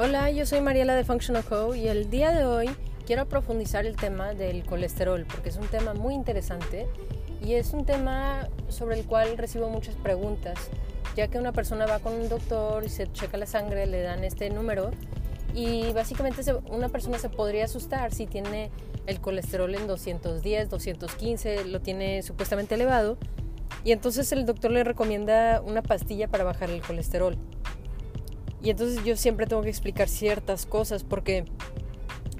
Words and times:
Hola, 0.00 0.30
yo 0.30 0.46
soy 0.46 0.60
Mariela 0.60 0.94
de 0.94 1.02
Functional 1.02 1.42
Co 1.42 1.74
y 1.74 1.88
el 1.88 2.08
día 2.08 2.30
de 2.30 2.44
hoy 2.44 2.70
quiero 3.04 3.26
profundizar 3.26 3.84
el 3.84 3.96
tema 3.96 4.32
del 4.32 4.64
colesterol 4.64 5.26
porque 5.28 5.48
es 5.48 5.56
un 5.56 5.66
tema 5.66 5.92
muy 5.92 6.14
interesante 6.14 6.86
y 7.44 7.54
es 7.54 7.72
un 7.72 7.84
tema 7.84 8.48
sobre 8.68 8.96
el 8.96 9.06
cual 9.06 9.36
recibo 9.36 9.68
muchas 9.68 9.96
preguntas, 9.96 10.70
ya 11.16 11.26
que 11.26 11.36
una 11.36 11.50
persona 11.50 11.84
va 11.84 11.98
con 11.98 12.14
un 12.14 12.28
doctor 12.28 12.84
y 12.84 12.90
se 12.90 13.10
checa 13.10 13.38
la 13.38 13.46
sangre, 13.46 13.88
le 13.88 14.00
dan 14.02 14.22
este 14.22 14.50
número 14.50 14.92
y 15.52 15.92
básicamente 15.92 16.42
una 16.70 16.88
persona 16.90 17.18
se 17.18 17.28
podría 17.28 17.64
asustar 17.64 18.14
si 18.14 18.28
tiene 18.28 18.70
el 19.06 19.20
colesterol 19.20 19.74
en 19.74 19.88
210, 19.88 20.70
215, 20.70 21.64
lo 21.64 21.80
tiene 21.80 22.22
supuestamente 22.22 22.76
elevado 22.76 23.18
y 23.82 23.90
entonces 23.90 24.30
el 24.30 24.46
doctor 24.46 24.70
le 24.70 24.84
recomienda 24.84 25.60
una 25.60 25.82
pastilla 25.82 26.28
para 26.28 26.44
bajar 26.44 26.70
el 26.70 26.82
colesterol. 26.82 27.36
Y 28.62 28.70
entonces 28.70 29.04
yo 29.04 29.16
siempre 29.16 29.46
tengo 29.46 29.62
que 29.62 29.68
explicar 29.68 30.08
ciertas 30.08 30.66
cosas 30.66 31.04
porque 31.04 31.44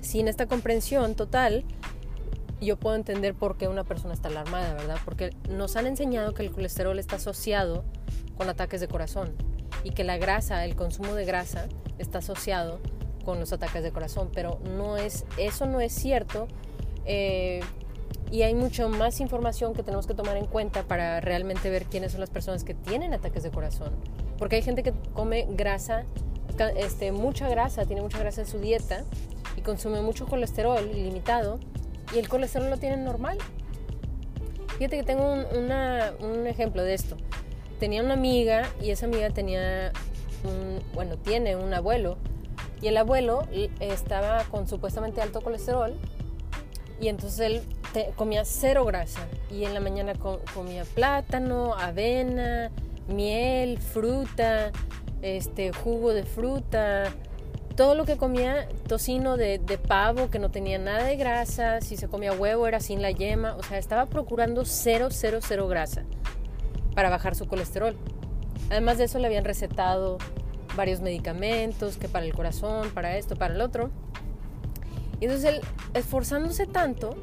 sin 0.01 0.27
esta 0.29 0.47
comprensión 0.47 1.15
total, 1.15 1.65
yo 2.61 2.77
puedo 2.77 2.97
entender 2.97 3.35
por 3.35 3.57
qué 3.57 3.69
una 3.69 3.85
persona 3.85 4.15
está 4.15 4.29
alarmada, 4.29 4.75
¿verdad? 4.75 4.99
Porque 5.05 5.31
nos 5.49 5.77
han 5.77 5.87
enseñado 5.87 6.35
que 6.35 6.43
el 6.43 6.51
colesterol 6.51 6.99
está 6.99 7.17
asociado 7.17 7.85
con 8.37 8.49
ataques 8.49 8.81
de 8.81 8.89
corazón 8.89 9.33
y 9.85 9.91
que 9.91 10.05
la 10.05 10.17
grasa, 10.17 10.65
el 10.65 10.75
consumo 10.75 11.15
de 11.15 11.25
grasa, 11.25 11.69
está 11.99 12.19
asociado 12.19 12.81
con 13.25 13.39
los 13.39 13.53
ataques 13.53 13.83
de 13.83 13.93
corazón, 13.93 14.31
pero 14.35 14.59
no 14.77 14.97
es, 14.97 15.25
eso 15.37 15.67
no 15.67 15.81
es 15.81 15.93
cierto. 15.93 16.49
Eh, 17.05 17.61
y 18.31 18.43
hay 18.43 18.55
mucho 18.55 18.89
más 18.89 19.21
información 19.21 19.75
que 19.75 19.83
tenemos 19.83 20.07
que 20.07 20.15
tomar 20.15 20.37
en 20.37 20.47
cuenta 20.47 20.83
para 20.83 21.21
realmente 21.21 21.71
ver 21.71 21.85
quiénes 21.87 22.13
son 22.13 22.21
las 22.21 22.31
personas 22.31 22.65
que 22.65 22.75
tienen 22.75 23.15
ataques 23.15 23.43
de 23.43 23.51
corazón. 23.51 23.93
Porque 24.39 24.57
hay 24.57 24.63
gente 24.63 24.83
que 24.83 24.93
come 25.15 25.47
grasa, 25.51 26.05
este, 26.77 27.13
mucha 27.13 27.49
grasa, 27.49 27.87
tiene 27.87 28.03
mucha 28.03 28.19
grasa 28.19 28.43
en 28.43 28.47
su 28.47 28.59
dieta 28.59 29.05
y 29.57 29.63
consume 29.63 30.03
mucho 30.03 30.27
colesterol 30.27 30.85
ilimitado 30.91 31.59
y 32.15 32.19
el 32.19 32.29
colesterol 32.29 32.69
lo 32.69 32.77
tiene 32.77 32.97
normal. 32.99 33.39
Fíjate 34.77 34.99
que 34.99 35.03
tengo 35.05 35.33
un, 35.33 36.29
un 36.31 36.47
ejemplo 36.47 36.83
de 36.83 36.95
esto. 36.95 37.17
Tenía 37.81 38.03
una 38.03 38.15
amiga 38.15 38.69
y 38.83 38.91
esa 38.91 39.07
amiga 39.07 39.31
tenía, 39.31 39.93
un, 40.45 40.81
bueno, 40.95 41.17
tiene 41.17 41.57
un 41.57 41.73
abuelo 41.73 42.19
y 42.81 42.89
el 42.89 42.97
abuelo 42.97 43.47
estaba 43.81 44.45
con 44.45 44.69
supuestamente 44.69 45.21
alto 45.21 45.41
colesterol 45.41 45.95
y 47.01 47.09
entonces 47.09 47.41
él 47.41 47.63
comía 48.17 48.45
cero 48.45 48.85
grasa 48.85 49.27
y 49.51 49.65
en 49.65 49.75
la 49.75 49.81
mañana 49.81 50.13
comía 50.55 50.85
plátano, 50.95 51.75
avena, 51.75 52.71
miel, 53.09 53.79
fruta, 53.79 54.71
este, 55.23 55.73
jugo 55.73 56.13
de 56.13 56.25
fruta, 56.25 57.13
todo 57.79 57.95
lo 57.95 58.05
que 58.05 58.17
comía, 58.17 58.69
tocino 58.89 59.37
de, 59.37 59.61
pavo 59.87 60.31
que 60.31 60.39
no 60.39 60.51
tenía 60.51 60.79
nada 60.79 61.05
de 61.05 61.17
grasa, 61.17 61.81
si 61.81 61.97
se 61.97 62.09
comía 62.09 62.33
huevo 62.33 62.67
era 62.67 62.81
sin 62.81 63.03
la 63.03 63.13
yema, 63.13 63.55
o 63.55 63.63
sea, 63.63 63.79
estaba 63.79 64.07
procurando 64.07 64.65
cero, 64.65 65.09
cero, 65.11 65.39
cero 65.41 65.69
grasa 65.69 66.03
para 66.95 67.09
bajar 67.09 67.37
su 67.37 67.47
colesterol. 67.47 67.97
Además 68.71 68.99
de 68.99 69.05
eso 69.05 69.21
le 69.21 69.29
habían 69.29 69.45
recetado 69.45 70.19
varios 70.77 71.01
medicamentos, 71.01 71.97
que 71.97 72.09
para 72.09 72.27
el 72.27 72.35
corazón, 72.35 72.91
para 72.91 73.17
esto, 73.17 73.37
para 73.37 73.55
el 73.55 73.61
otro. 73.61 73.91
Y 75.21 75.27
entonces 75.27 75.55
él, 75.55 75.61
esforzándose 75.95 76.67
tanto, 76.67 77.17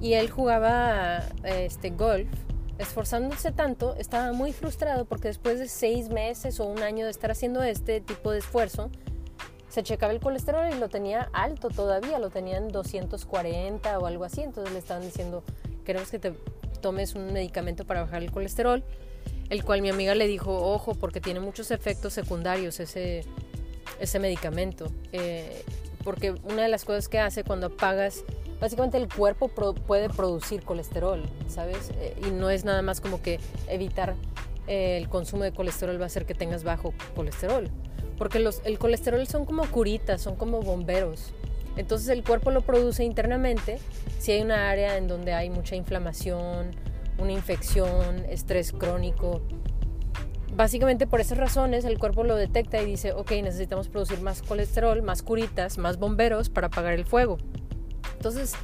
y 0.00 0.14
él 0.14 0.30
jugaba 0.30 1.24
este, 1.44 1.90
golf, 1.90 2.28
esforzándose 2.78 3.50
tanto, 3.50 3.96
estaba 3.96 4.32
muy 4.32 4.52
frustrado 4.52 5.04
porque 5.04 5.28
después 5.28 5.58
de 5.58 5.68
seis 5.68 6.08
meses 6.08 6.60
o 6.60 6.66
un 6.66 6.82
año 6.82 7.04
de 7.04 7.10
estar 7.10 7.30
haciendo 7.30 7.62
este 7.62 8.00
tipo 8.00 8.30
de 8.30 8.38
esfuerzo, 8.38 8.90
se 9.68 9.82
checaba 9.82 10.12
el 10.12 10.20
colesterol 10.20 10.72
y 10.72 10.78
lo 10.78 10.88
tenía 10.88 11.28
alto 11.32 11.68
todavía, 11.68 12.18
lo 12.18 12.30
tenía 12.30 12.56
en 12.56 12.68
240 12.68 13.98
o 13.98 14.06
algo 14.06 14.24
así, 14.24 14.42
entonces 14.42 14.72
le 14.72 14.78
estaban 14.78 15.02
diciendo, 15.02 15.42
queremos 15.84 16.10
que 16.10 16.18
te 16.18 16.32
tomes 16.80 17.14
un 17.14 17.32
medicamento 17.32 17.84
para 17.84 18.02
bajar 18.02 18.22
el 18.22 18.30
colesterol, 18.30 18.82
el 19.50 19.64
cual 19.64 19.82
mi 19.82 19.90
amiga 19.90 20.14
le 20.14 20.26
dijo, 20.26 20.54
ojo, 20.54 20.94
porque 20.94 21.20
tiene 21.20 21.40
muchos 21.40 21.70
efectos 21.70 22.12
secundarios 22.12 22.80
ese, 22.80 23.24
ese 23.98 24.18
medicamento, 24.18 24.90
eh, 25.12 25.64
porque 26.04 26.30
una 26.30 26.62
de 26.62 26.68
las 26.68 26.84
cosas 26.84 27.08
que 27.08 27.18
hace 27.18 27.44
cuando 27.44 27.66
apagas 27.66 28.24
básicamente 28.60 28.96
el 28.98 29.08
cuerpo 29.08 29.48
puede 29.48 30.08
producir 30.08 30.62
colesterol, 30.62 31.22
¿sabes? 31.48 31.90
Eh, 31.96 32.16
y 32.26 32.30
no 32.30 32.50
es 32.50 32.64
nada 32.64 32.82
más 32.82 33.00
como 33.00 33.22
que 33.22 33.40
evitar 33.68 34.14
eh, 34.66 34.98
el 34.98 35.08
consumo 35.08 35.44
de 35.44 35.52
colesterol 35.52 35.98
va 35.98 36.04
a 36.04 36.06
hacer 36.06 36.26
que 36.26 36.34
tengas 36.34 36.64
bajo 36.64 36.92
colesterol. 37.16 37.68
Porque 38.18 38.38
los, 38.38 38.60
el 38.64 38.78
colesterol 38.78 39.26
son 39.26 39.44
como 39.44 39.64
curitas, 39.66 40.20
son 40.20 40.36
como 40.36 40.60
bomberos. 40.60 41.32
Entonces 41.76 42.08
el 42.08 42.24
cuerpo 42.24 42.50
lo 42.50 42.62
produce 42.62 43.04
internamente 43.04 43.78
si 44.18 44.32
hay 44.32 44.42
una 44.42 44.68
área 44.68 44.96
en 44.96 45.06
donde 45.06 45.32
hay 45.32 45.48
mucha 45.48 45.76
inflamación, 45.76 46.72
una 47.18 47.32
infección, 47.32 48.24
estrés 48.28 48.72
crónico. 48.72 49.40
Básicamente 50.54 51.06
por 51.06 51.20
esas 51.20 51.38
razones 51.38 51.84
el 51.84 51.98
cuerpo 51.98 52.24
lo 52.24 52.34
detecta 52.34 52.82
y 52.82 52.86
dice, 52.86 53.12
ok, 53.12 53.30
necesitamos 53.42 53.88
producir 53.88 54.20
más 54.20 54.42
colesterol, 54.42 55.02
más 55.02 55.22
curitas, 55.22 55.78
más 55.78 55.98
bomberos 55.98 56.48
para 56.48 56.66
apagar 56.66 56.94
el 56.94 57.04
fuego. 57.04 57.38
Entonces, 58.18 58.54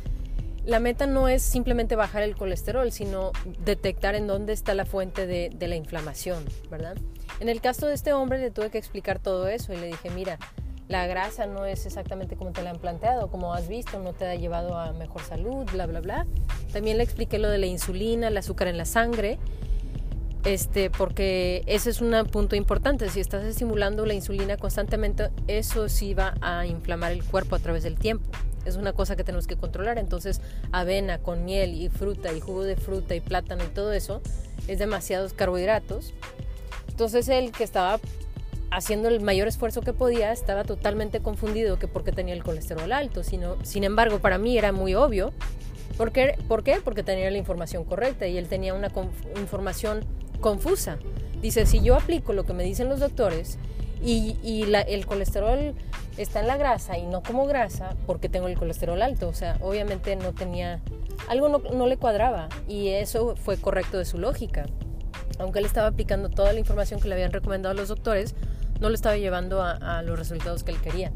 la 0.66 0.81
meta 0.81 1.06
no 1.06 1.28
es 1.28 1.42
simplemente 1.42 1.94
bajar 1.94 2.25
el 2.25 2.34
colesterol, 2.34 2.91
sino 2.91 3.31
detectar 3.65 4.16
en 4.16 4.26
dónde 4.26 4.53
está 4.53 4.75
la 4.75 4.84
fuente 4.84 5.28
de, 5.28 5.54
la 5.60 5.76
inflamación, 5.76 6.44
¿verdad? 6.70 6.97
En 7.38 7.48
el 7.48 7.60
caso 7.60 7.87
de 7.87 7.94
este 7.94 8.12
hombre 8.12 8.41
le 8.41 8.50
tuve 8.50 8.70
que 8.70 8.78
explicar 8.78 9.20
todo 9.20 9.47
eso 9.47 9.72
y 9.72 9.76
le 9.76 9.87
dije, 9.87 10.10
mira, 10.10 10.38
la 10.88 11.06
grasa 11.06 11.47
no 11.47 11.66
es 11.66 11.87
exactamente 11.87 12.34
como 12.34 12.50
te 12.50 12.62
la 12.62 12.70
han 12.70 12.81
planteado, 12.81 13.31
como 13.31 13.54
has 13.54 13.69
visto, 13.69 14.00
no 14.00 14.12
te 14.12 14.26
ha 14.26 14.34
llevado 14.34 14.76
a 14.76 14.93
mejor 14.93 15.22
salud, 15.22 15.64
bla, 15.70 15.87
bla, 15.87 16.00
bla. 16.00 16.26
También 16.72 16.97
le 16.97 17.04
expliqué 17.04 17.38
lo 17.38 17.48
de 17.48 17.59
la 17.59 17.66
insulina, 17.66 18.26
el 18.26 18.37
azúcar 18.37 18.66
en 18.66 18.76
la 18.76 18.87
sangre, 18.87 19.38
este, 20.44 20.91
porque 20.91 21.62
ese 21.66 21.91
es 21.91 22.00
un 22.00 22.12
punto 22.26 22.56
importante. 22.56 23.09
Si 23.09 23.20
estás 23.20 23.44
estimulando 23.44 24.04
la 24.04 24.14
insulina 24.14 24.56
constantemente, 24.56 25.31
eso 25.47 25.88
sí 25.88 26.12
va 26.12 26.34
a 26.41 26.66
inflamar 26.66 27.12
el 27.12 27.22
cuerpo 27.22 27.54
a 27.54 27.60
través 27.60 27.84
del 27.84 27.94
tiempo 27.94 28.28
es 28.64 28.76
una 28.76 28.92
cosa 28.92 29.16
que 29.16 29.25
tenemos 29.25 29.47
que 29.47 29.56
controlar. 29.56 29.98
Entonces, 29.98 30.41
avena 30.72 31.19
con 31.19 31.44
miel 31.44 31.75
y 31.75 31.88
fruta 31.88 32.32
y 32.32 32.41
jugo 32.41 32.64
de 32.64 32.76
fruta 32.76 33.14
y 33.14 33.20
plátano 33.20 33.64
y 33.64 33.69
todo 33.69 33.92
eso 33.92 34.20
es 34.69 34.78
demasiados 34.78 35.32
carbohidratos. 35.32 36.14
Entonces, 36.88 37.28
el 37.28 37.52
que 37.52 37.64
estaba 37.64 38.00
haciendo 38.70 39.08
el 39.08 39.20
mayor 39.20 39.47
esfuerzo 39.47 39.82
que 39.82 39.92
podía 39.92 40.32
estaba 40.32 40.64
totalmente 40.64 41.20
confundido 41.20 41.78
que 41.78 41.86
porque 41.86 42.12
tenía 42.12 42.34
el 42.34 42.42
colesterol 42.42 42.91
alto. 42.92 43.22
Sino, 43.22 43.56
sin 43.62 43.84
embargo, 43.84 44.19
para 44.19 44.38
mí 44.38 44.56
era 44.58 44.72
muy 44.72 44.94
obvio. 44.94 45.32
¿Por 45.96 46.10
qué? 46.10 46.36
¿Por 46.48 46.64
qué? 46.64 46.81
Porque 46.82 47.02
tenía 47.02 47.31
la 47.31 47.38
información 47.38 47.84
correcta 47.84 48.26
y 48.26 48.36
él 48.36 48.48
tenía 48.48 48.75
una 48.75 48.91
información 49.36 50.04
confusa. 50.41 50.98
Dice, 51.41 51.66
si 51.66 51.81
yo 51.82 51.94
aplico 51.94 52.32
lo 52.32 52.44
que 52.44 52.52
me 52.52 52.64
dicen 52.64 52.88
los 52.88 53.00
doctores 53.00 53.58
y, 54.04 54.62
el 54.87 55.06
colesterol 55.06 55.75
está 56.16 56.41
en 56.41 56.47
la 56.47 56.56
grasa 56.56 56.98
y 56.98 57.06
no 57.06 57.22
como 57.22 57.47
grasa 57.47 57.97
porque 58.06 58.28
tengo 58.28 58.48
el 58.48 58.59
colesterol 58.59 59.00
alto. 59.00 59.28
O 59.28 59.34
sea, 59.34 59.56
obviamente 59.60 60.15
no 60.16 60.32
tenía, 60.32 60.81
algo 61.28 61.48
no, 61.48 61.87
le 61.87 61.97
cuadraba 61.97 62.48
y 62.69 62.88
eso 62.88 63.34
fue 63.37 63.56
correcto 63.56 63.98
de 63.98 64.04
su 64.04 64.19
lógica. 64.19 64.66
Aunque 65.38 65.59
él 65.59 65.64
estaba 65.64 65.88
aplicando 65.88 66.28
toda 66.28 66.53
la 66.53 66.60
información 66.60 67.00
que 67.00 67.09
le 67.09 67.14
habían 67.14 67.32
recomendado 67.32 67.75
los 67.75 67.88
doctores, 67.88 68.34
no 68.81 68.88
lo 68.88 68.94
estaba 68.94 69.16
llevando 69.16 69.62
a 69.62 70.03
los 70.03 70.19
resultados 70.19 70.64
que 70.64 70.72
él 70.72 70.81
quería. 70.81 71.12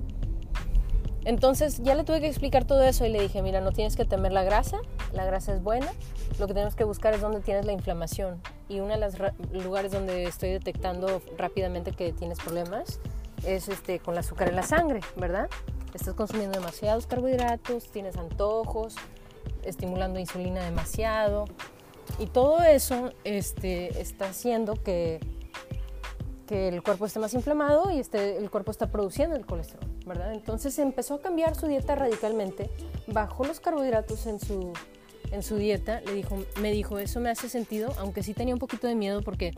Entonces 1.29 1.83
ya 1.83 1.95
le 1.95 2.05
tuve 2.05 2.23
que 2.23 2.27
explicar 2.27 2.65
todo 2.65 2.83
eso 2.83 3.05
y 3.05 3.11
le 3.11 3.21
dije, 3.21 3.43
mira, 3.43 3.61
no 3.61 3.71
tienes 3.71 3.97
que 3.97 4.07
temer 4.07 4.33
la 4.33 4.45
grasa, 4.45 4.79
la 5.13 5.27
grasa 5.27 5.53
es 5.53 5.63
buena, 5.63 5.93
lo 6.39 6.47
que 6.47 6.55
tenemos 6.55 6.75
que 6.75 6.85
buscar 6.85 7.13
es 7.13 7.21
dónde 7.21 7.41
tienes 7.41 7.67
la 7.67 7.73
inflamación. 7.73 8.41
Y 8.67 8.81
uno 8.81 8.95
de 8.95 8.99
los 8.99 9.63
lugares 9.63 9.93
donde 9.93 10.25
estoy 10.25 10.49
detectando 10.49 11.21
rápidamente 11.37 11.93
que 11.93 12.15
tienes 12.15 12.39
problemas 12.39 12.99
es 13.45 13.69
este, 13.69 13.99
con 13.99 14.15
el 14.15 14.21
azúcar 14.21 14.49
en 14.49 14.57
la 14.57 14.63
sangre, 14.63 15.01
¿verdad? 15.17 15.51
Estás 15.93 16.15
consumiendo 16.15 16.59
demasiados 16.59 17.07
carbohidratos, 17.07 17.91
tienes 17.91 18.17
antojos, 18.17 18.95
estimulando 19.65 20.19
insulina 20.19 20.65
demasiado. 20.65 21.45
Y 22.19 22.25
todo 22.25 22.63
eso 22.63 23.13
este, 23.25 24.01
está 24.01 24.31
haciendo 24.31 24.83
que, 24.83 25.21
que 26.49 26.69
el 26.69 26.83
cuerpo 26.83 27.05
esté 27.07 27.21
más 27.21 27.35
inflamado 27.35 27.91
y 27.91 27.99
este, 27.99 28.39
el 28.39 28.51
cuerpo 28.51 28.71
está 28.71 28.91
produciendo 28.91 29.37
el 29.37 29.45
colesterol. 29.45 29.87
Entonces 30.33 30.79
empezó 30.79 31.15
a 31.15 31.21
cambiar 31.21 31.55
su 31.55 31.67
dieta 31.67 31.95
radicalmente, 31.95 32.71
bajó 33.07 33.45
los 33.45 33.61
carbohidratos 33.61 34.27
en 34.27 34.41
su, 34.41 34.73
en 35.31 35.43
su 35.43 35.57
dieta, 35.57 36.01
le 36.01 36.15
dijo, 36.15 36.39
me 36.61 36.73
dijo, 36.73 36.99
eso 36.99 37.21
me 37.21 37.29
hace 37.29 37.51
sentido, 37.51 37.93
aunque 37.99 38.23
sí 38.23 38.33
tenía 38.33 38.55
un 38.55 38.61
poquito 38.61 38.87
de 38.87 38.95
miedo 38.95 39.21
porque 39.23 39.53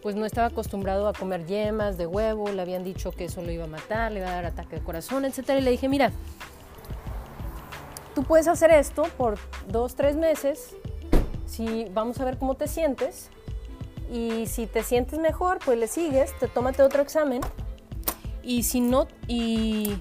pues 0.00 0.16
no 0.16 0.24
estaba 0.24 0.48
acostumbrado 0.48 1.06
a 1.06 1.12
comer 1.12 1.46
yemas 1.46 1.98
de 1.98 2.06
huevo, 2.06 2.48
le 2.50 2.62
habían 2.62 2.82
dicho 2.82 3.12
que 3.12 3.26
eso 3.26 3.42
lo 3.42 3.52
iba 3.52 3.64
a 3.64 3.68
matar, 3.68 4.10
le 4.10 4.20
iba 4.20 4.28
a 4.28 4.32
dar 4.32 4.46
ataque 4.46 4.76
de 4.76 4.82
corazón, 4.82 5.26
etc. 5.26 5.50
Y 5.58 5.60
le 5.60 5.70
dije, 5.70 5.88
mira, 5.88 6.12
tú 8.14 8.24
puedes 8.24 8.48
hacer 8.48 8.70
esto 8.70 9.04
por 9.18 9.38
dos, 9.68 9.94
tres 9.94 10.16
meses, 10.16 10.74
si 11.46 11.84
vamos 11.92 12.18
a 12.20 12.24
ver 12.24 12.38
cómo 12.38 12.54
te 12.54 12.66
sientes, 12.66 13.28
y 14.10 14.46
si 14.46 14.66
te 14.66 14.82
sientes 14.82 15.18
mejor, 15.18 15.58
pues 15.64 15.78
le 15.78 15.86
sigues, 15.86 16.36
te 16.38 16.48
tómate 16.48 16.82
otro 16.82 17.02
examen 17.02 17.40
Y 18.42 18.64
si 18.64 18.80
no, 18.80 19.06
y, 19.28 19.96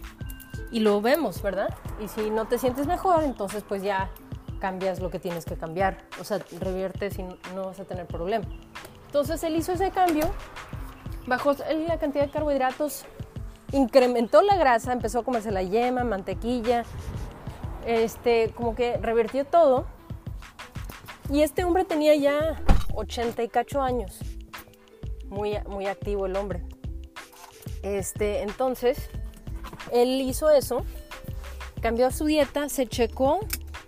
y 0.71 0.79
lo 0.79 1.01
vemos, 1.01 1.41
¿verdad? 1.41 1.73
Y 2.03 2.07
si 2.07 2.29
no 2.29 2.45
te 2.45 2.57
sientes 2.57 2.87
mejor, 2.87 3.23
entonces 3.23 3.63
pues 3.67 3.83
ya 3.83 4.09
cambias 4.59 4.99
lo 4.99 5.09
que 5.09 5.19
tienes 5.19 5.45
que 5.45 5.55
cambiar. 5.55 5.97
O 6.19 6.23
sea, 6.23 6.39
reviertes 6.59 7.19
y 7.19 7.23
no 7.23 7.65
vas 7.65 7.79
a 7.79 7.85
tener 7.85 8.07
problema. 8.07 8.45
Entonces 9.07 9.43
él 9.43 9.57
hizo 9.57 9.73
ese 9.73 9.91
cambio, 9.91 10.31
bajó 11.27 11.53
la 11.53 11.97
cantidad 11.99 12.25
de 12.25 12.31
carbohidratos, 12.31 13.05
incrementó 13.73 14.41
la 14.41 14.55
grasa, 14.55 14.93
empezó 14.93 15.19
a 15.19 15.23
comerse 15.23 15.51
la 15.51 15.63
yema, 15.63 16.03
mantequilla, 16.03 16.85
este, 17.85 18.51
como 18.55 18.73
que 18.75 18.97
revirtió 18.97 19.45
todo. 19.45 19.85
Y 21.29 21.41
este 21.41 21.63
hombre 21.63 21.85
tenía 21.85 22.15
ya 22.15 22.61
80 22.95 23.43
y 23.43 23.47
cacho 23.49 23.81
años. 23.81 24.19
Muy, 25.27 25.57
muy 25.67 25.87
activo 25.87 26.25
el 26.25 26.35
hombre. 26.35 26.63
Este, 27.83 28.41
entonces, 28.41 29.09
él 29.91 30.21
hizo 30.21 30.49
eso, 30.49 30.85
cambió 31.81 32.11
su 32.11 32.25
dieta, 32.25 32.69
se 32.69 32.87
checó, 32.87 33.39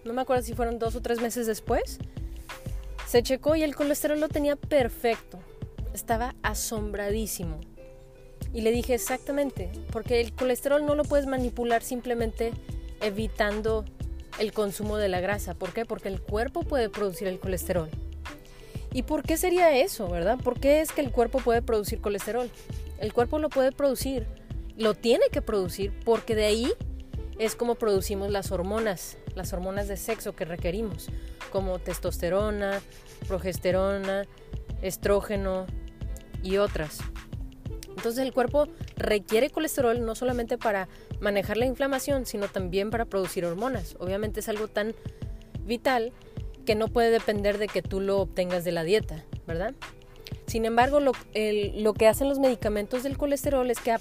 no 0.03 0.13
me 0.13 0.21
acuerdo 0.21 0.43
si 0.43 0.53
fueron 0.53 0.79
dos 0.79 0.95
o 0.95 1.01
tres 1.01 1.21
meses 1.21 1.45
después, 1.45 1.99
se 3.07 3.21
checó 3.21 3.55
y 3.55 3.63
el 3.63 3.75
colesterol 3.75 4.19
lo 4.19 4.29
tenía 4.29 4.55
perfecto. 4.55 5.39
Estaba 5.93 6.33
asombradísimo. 6.41 7.59
Y 8.53 8.61
le 8.61 8.71
dije 8.71 8.95
exactamente, 8.95 9.71
porque 9.91 10.21
el 10.21 10.33
colesterol 10.33 10.85
no 10.85 10.95
lo 10.95 11.03
puedes 11.03 11.27
manipular 11.27 11.83
simplemente 11.83 12.51
evitando 13.01 13.85
el 14.39 14.53
consumo 14.53 14.97
de 14.97 15.09
la 15.09 15.21
grasa. 15.21 15.53
¿Por 15.53 15.73
qué? 15.73 15.85
Porque 15.85 16.07
el 16.07 16.21
cuerpo 16.21 16.63
puede 16.63 16.89
producir 16.89 17.27
el 17.27 17.39
colesterol. 17.39 17.89
¿Y 18.93 19.03
por 19.03 19.23
qué 19.23 19.37
sería 19.37 19.75
eso, 19.75 20.07
verdad? 20.07 20.37
¿Por 20.37 20.59
qué 20.59 20.81
es 20.81 20.91
que 20.91 21.01
el 21.01 21.11
cuerpo 21.11 21.39
puede 21.39 21.63
producir 21.63 21.99
colesterol? 21.99 22.49
El 22.99 23.11
cuerpo 23.11 23.39
lo 23.39 23.49
puede 23.49 23.71
producir, 23.71 24.27
lo 24.77 24.93
tiene 24.93 25.25
que 25.31 25.41
producir, 25.41 25.91
porque 26.05 26.35
de 26.35 26.45
ahí 26.45 26.73
es 27.39 27.55
como 27.55 27.73
producimos 27.75 28.29
las 28.29 28.51
hormonas, 28.51 29.17
las 29.35 29.51
hormonas 29.51 29.87
de 29.87 29.97
sexo 29.97 30.35
que 30.35 30.45
requerimos, 30.45 31.07
como 31.51 31.79
testosterona, 31.79 32.81
progesterona, 33.27 34.25
estrógeno 34.83 35.65
y 36.43 36.57
otras. 36.57 36.99
Entonces 37.89 38.23
el 38.23 38.33
cuerpo 38.33 38.67
requiere 38.95 39.49
colesterol 39.49 40.05
no 40.05 40.13
solamente 40.13 40.57
para 40.57 40.87
manejar 41.19 41.57
la 41.57 41.65
inflamación, 41.65 42.25
sino 42.25 42.47
también 42.47 42.91
para 42.91 43.05
producir 43.05 43.45
hormonas. 43.45 43.95
Obviamente 43.99 44.41
es 44.41 44.49
algo 44.49 44.67
tan 44.67 44.93
vital 45.65 46.11
que 46.65 46.75
no 46.75 46.87
puede 46.87 47.11
depender 47.11 47.57
de 47.57 47.67
que 47.67 47.81
tú 47.81 47.99
lo 47.99 48.19
obtengas 48.19 48.63
de 48.63 48.71
la 48.71 48.83
dieta, 48.83 49.23
¿verdad? 49.45 49.73
Sin 50.47 50.65
embargo, 50.65 50.99
lo, 50.99 51.13
que 51.93 52.07
hacen 52.07 52.29
los 52.29 52.39
medicamentos 52.39 53.03
del 53.03 53.17
colesterol 53.17 53.69
es 53.69 53.79
que 53.79 53.95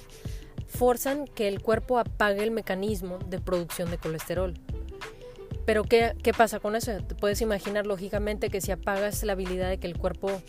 forzan 0.67 1.27
que 1.27 1.49
el 1.49 1.61
cuerpo 1.61 1.99
apague 1.99 2.43
el 2.43 2.51
mecanismo 2.51 3.19
de 3.27 3.41
producción 3.41 3.91
de 3.91 3.99
colesterol. 3.99 4.55
Pero 5.65 5.85
¿qué, 5.85 6.15
¿qué, 6.23 6.33
pasa 6.33 6.59
con 6.59 6.75
eso? 6.75 6.93
Te 7.05 7.15
puedes 7.15 7.41
imaginar 7.41 7.87
lógicamente 7.87 8.49
que 8.49 8.61
si 8.61 8.73
apagas 8.73 9.23
la 9.23 9.33
habilidad 9.33 9.69
de 9.69 9.79
que 9.79 9.87
el 9.87 9.97
cuerpo 9.97 10.43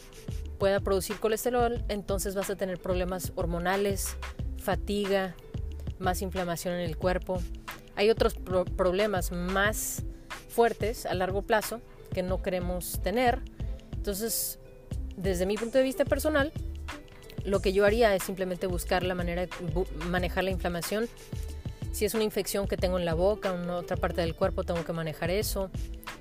pueda 0.57 0.79
producir 0.79 1.19
colesterol, 1.19 1.83
entonces 1.87 2.35
vas 2.35 2.49
a 2.49 2.55
tener 2.55 2.79
problemas 2.79 3.31
hormonales, 3.35 4.17
fatiga, 4.57 5.35
más 5.99 6.21
inflamación 6.21 6.75
en 6.75 6.81
el 6.81 6.97
cuerpo. 6.97 7.39
Hay 7.95 8.09
otros 8.09 8.35
problemas 8.75 9.31
más 9.31 10.03
fuertes 10.49 11.05
a 11.05 11.13
largo 11.13 11.43
plazo 11.43 11.81
que 12.13 12.23
no 12.23 12.41
queremos 12.41 12.99
tener. 13.03 13.39
Entonces, 13.93 14.59
desde 15.17 15.45
mi 15.45 15.57
punto 15.57 15.77
de 15.77 15.83
vista 15.83 16.05
personal, 16.05 16.51
lo 17.45 17.59
que 17.59 17.73
yo 17.73 17.85
haría 17.85 18.15
es 18.15 18.23
simplemente 18.23 18.67
buscar 18.67 19.03
la 19.03 19.15
manera 19.15 19.43
de 19.43 19.49
manejar 20.09 20.43
la 20.43 20.51
inflamación. 20.51 21.07
Si 21.91 22.05
es 22.05 22.13
una 22.13 22.23
infección 22.23 22.67
que 22.67 22.77
tengo 22.77 22.97
en 22.97 23.05
la 23.05 23.13
boca 23.13 23.53
en 23.53 23.69
otra 23.69 23.97
parte 23.97 24.21
del 24.21 24.35
cuerpo, 24.35 24.63
tengo 24.63 24.83
que 24.83 24.93
manejar 24.93 25.29
eso. 25.29 25.69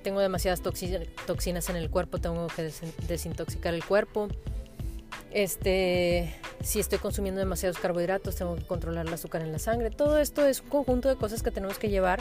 Tengo 0.02 0.20
demasiadas 0.20 0.60
toxinas 0.62 1.70
en 1.70 1.76
el 1.76 1.88
cuerpo, 1.88 2.18
tengo 2.18 2.48
que 2.48 2.70
desintoxicar 3.06 3.72
el 3.72 3.84
cuerpo. 3.84 4.28
Este, 5.30 6.34
si 6.62 6.78
estoy 6.78 6.98
consumiendo 6.98 7.38
demasiados 7.38 7.78
carbohidratos, 7.78 8.36
tengo 8.36 8.56
que 8.56 8.66
controlar 8.66 9.06
el 9.06 9.14
azúcar 9.14 9.42
en 9.42 9.52
la 9.52 9.58
sangre. 9.58 9.90
Todo 9.90 10.18
esto 10.18 10.44
es 10.44 10.60
un 10.60 10.68
conjunto 10.68 11.08
de 11.08 11.16
cosas 11.16 11.42
que 11.42 11.50
tenemos 11.50 11.78
que 11.78 11.88
llevar 11.88 12.20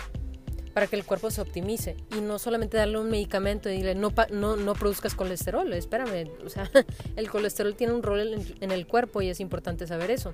para 0.73 0.87
que 0.87 0.95
el 0.95 1.03
cuerpo 1.03 1.31
se 1.31 1.41
optimice 1.41 1.97
y 2.15 2.21
no 2.21 2.39
solamente 2.39 2.77
darle 2.77 2.99
un 2.99 3.09
medicamento 3.09 3.69
y 3.69 3.73
decirle 3.73 3.95
no, 3.95 4.13
no, 4.31 4.55
no 4.55 4.73
produzcas 4.73 5.15
colesterol, 5.15 5.71
espérame, 5.73 6.29
o 6.45 6.49
sea, 6.49 6.69
el 7.15 7.29
colesterol 7.29 7.75
tiene 7.75 7.93
un 7.93 8.03
rol 8.03 8.45
en, 8.59 8.71
el 8.71 8.87
cuerpo 8.87 9.21
y 9.21 9.29
es 9.29 9.39
importante 9.39 9.87
saber 9.87 10.11
eso. 10.11 10.33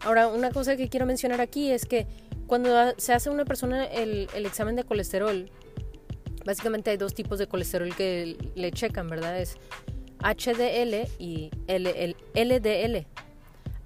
Ahora, 0.00 0.28
una 0.28 0.50
cosa 0.50 0.76
que 0.76 0.88
quiero 0.88 1.06
mencionar 1.06 1.40
aquí 1.40 1.70
es 1.70 1.84
que 1.84 2.06
cuando 2.46 2.70
se 2.96 3.12
hace 3.12 3.30
una 3.30 3.44
persona 3.44 3.84
el, 3.84 4.28
el 4.34 4.46
examen 4.46 4.76
de 4.76 4.84
colesterol, 4.84 5.50
básicamente 6.44 6.90
hay 6.90 6.96
dos 6.96 7.14
tipos 7.14 7.38
de 7.38 7.46
colesterol 7.46 7.94
que 7.94 8.36
le 8.54 8.72
checan, 8.72 9.08
¿verdad? 9.08 9.40
Es 9.40 9.56
HDL 10.22 11.08
y 11.18 11.50
LDL. 11.68 13.06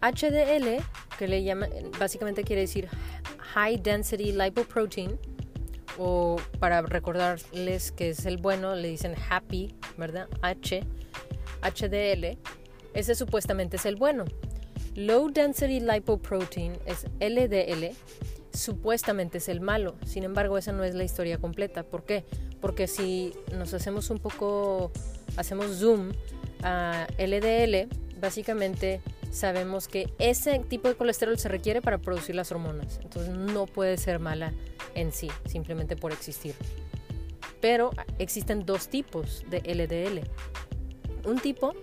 HDL, 0.00 0.82
que 1.18 1.28
le 1.28 1.54
básicamente 1.98 2.44
quiere 2.44 2.62
decir 2.62 2.88
High 3.54 3.78
Density 3.78 4.32
Lipoprotein, 4.32 5.18
o 5.99 6.37
para 6.58 6.82
recordarles 6.82 7.93
que 7.93 8.11
es 8.11 8.26
el 8.26 8.38
bueno, 8.38 8.75
le 8.75 8.88
dicen 8.88 9.14
happy, 9.29 9.75
¿verdad? 9.96 10.29
H, 10.43 10.82
HDL, 11.62 12.38
ese 12.94 13.14
supuestamente 13.14 13.76
es 13.76 13.87
el 13.87 13.96
bueno. 13.96 14.25
Low 14.94 15.31
Density 15.31 15.81
Lipoprotein 15.81 16.73
es 16.87 17.06
LDL, 17.20 17.96
supuestamente 18.52 19.38
es 19.38 19.49
el 19.49 19.61
malo. 19.61 19.96
Sin 20.06 20.25
embargo, 20.25 20.56
esa 20.56 20.73
no 20.73 20.85
es 20.85 20.94
la 20.94 21.05
historia 21.05 21.38
completa. 21.38 21.82
¿Por 21.82 22.05
qué? 22.05 22.25
Porque 22.61 22.87
si 22.87 23.35
nos 23.52 23.75
hacemos 23.75 24.11
un 24.11 24.19
poco, 24.19 24.93
hacemos 25.37 25.79
zoom 25.79 26.12
a 26.62 27.06
LDL, 27.19 27.88
básicamente 28.20 29.00
sabemos 29.34 29.88
que 29.88 30.12
ese 30.19 30.60
tipo 30.60 30.88
de 30.88 30.94
colesterol 30.94 31.36
se 31.38 31.48
requiere 31.48 31.82
para 31.82 31.98
producir 31.98 32.34
las 32.34 32.52
hormonas. 32.52 33.00
Entonces 33.02 33.34
no 33.34 33.66
puede 33.66 33.96
ser 33.96 34.20
mala 34.20 34.52
en 34.94 35.12
sí, 35.12 35.28
simplemente 35.46 35.96
por 35.96 36.12
existir. 36.12 36.54
Pero 37.60 37.90
existen 38.19 38.64
dos 38.64 38.88
tipos 38.88 39.44
de 39.50 39.58
LDL. 39.60 41.28
Un 41.28 41.40
tipo 41.40 41.75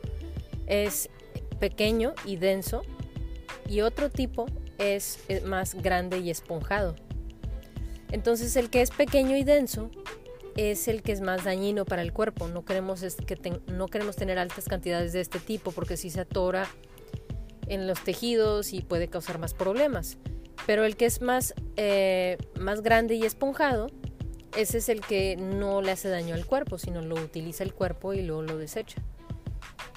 es 0.68 1.10
pequeño 1.60 2.14
y 2.26 2.38
denso 2.38 2.84
y 3.68 3.82
otro 3.82 4.10
tipo 4.10 4.46
es 4.78 5.20
más 5.46 5.76
grande 5.76 6.20
y 6.20 6.30
esponjado. 6.30 6.96
Entonces 8.12 8.56
el 8.56 8.70
que 8.70 8.82
es 8.82 8.92
pequeño 8.92 9.36
y 9.36 9.44
denso 9.44 9.92
es 10.56 10.88
el 10.88 11.02
que 11.02 11.12
es 11.12 11.22
más 11.22 11.44
dañino 11.44 11.86
para 11.86 12.02
el 12.02 12.14
cuerpo. 12.14 12.48
No 12.48 12.64
queremos, 12.64 13.02
que 13.26 13.60
no 13.68 13.88
queremos 13.88 14.16
tener 14.16 14.40
altas 14.40 14.68
cantidades 14.68 15.14
de 15.14 15.22
este 15.22 15.40
tipo 15.40 15.72
porque 15.72 15.98
si 15.98 16.10
se 16.10 16.22
atora 16.22 16.68
en 17.72 17.88
los 17.88 18.04
tejidos 18.04 18.74
y 18.74 18.82
puede 18.82 19.08
causar 19.08 19.40
más 19.40 19.54
problemas. 19.54 20.18
Pero 20.68 20.84
el 20.84 20.98
que 20.98 21.06
es 21.06 21.22
más, 21.22 21.54
eh, 21.78 22.38
más 22.60 22.82
grande 22.82 23.16
y 23.16 23.24
esponjado, 23.24 23.88
ese 24.58 24.80
es 24.80 24.90
el 24.90 25.00
que 25.00 25.38
no 25.38 25.82
le 25.82 25.92
hace 25.92 26.10
daño 26.10 26.36
al 26.36 26.46
cuerpo, 26.46 26.78
sino 26.78 27.02
lo 27.02 27.16
utiliza 27.16 27.64
el 27.64 27.74
cuerpo 27.74 28.14
y 28.14 28.22
luego 28.22 28.42
lo 28.42 28.58
desecha. 28.58 29.02